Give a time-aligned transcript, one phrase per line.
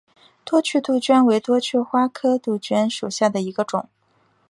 [0.43, 3.87] 多趣杜鹃为杜鹃花科杜鹃属下的一个种。